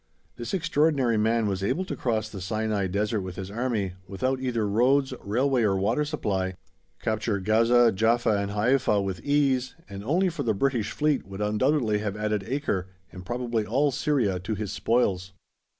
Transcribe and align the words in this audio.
This 0.35 0.55
extraordinary 0.55 1.15
man 1.17 1.45
was 1.45 1.63
able 1.63 1.85
to 1.85 1.95
cross 1.95 2.27
the 2.27 2.41
Sinai 2.41 2.87
desert 2.87 3.21
with 3.21 3.35
his 3.35 3.51
army, 3.51 3.93
without 4.07 4.39
either 4.39 4.67
roads, 4.67 5.13
railway, 5.23 5.61
or 5.61 5.77
water 5.77 6.05
supply, 6.05 6.55
capture 6.99 7.37
Gaza, 7.39 7.91
Jaffa, 7.91 8.35
and 8.35 8.49
Haifa 8.49 8.99
with 8.99 9.19
ease, 9.23 9.75
and 9.87 10.03
only 10.03 10.29
for 10.29 10.41
the 10.41 10.55
British 10.55 10.89
Fleet 10.89 11.27
would 11.27 11.39
undoubtedly 11.39 11.99
have 11.99 12.17
added 12.17 12.43
Acre, 12.47 12.87
and 13.11 13.23
probably 13.27 13.63
all 13.63 13.91
Syria, 13.91 14.39
to 14.39 14.55
his 14.55 14.71
spoils. 14.71 15.33